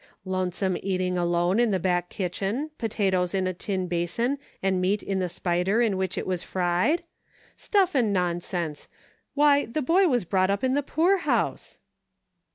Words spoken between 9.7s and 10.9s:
boy was brought up in the